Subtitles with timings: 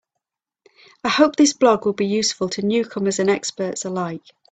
[1.03, 4.25] I hope this blog will be useful to newcomers and experts alike.